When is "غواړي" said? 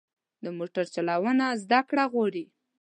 2.13-2.45